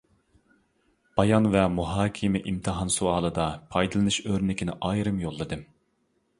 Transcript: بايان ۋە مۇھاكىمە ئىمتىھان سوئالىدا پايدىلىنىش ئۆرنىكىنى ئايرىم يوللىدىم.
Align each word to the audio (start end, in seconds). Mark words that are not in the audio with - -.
بايان 1.21 1.49
ۋە 1.55 1.65
مۇھاكىمە 1.73 2.41
ئىمتىھان 2.53 2.93
سوئالىدا 2.97 3.47
پايدىلىنىش 3.77 4.21
ئۆرنىكىنى 4.25 4.81
ئايرىم 4.91 5.25
يوللىدىم. 5.29 5.67